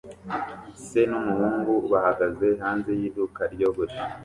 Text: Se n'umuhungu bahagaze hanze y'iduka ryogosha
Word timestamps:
Se 0.85 1.01
n'umuhungu 1.09 1.73
bahagaze 1.91 2.47
hanze 2.61 2.91
y'iduka 2.99 3.41
ryogosha 3.53 4.03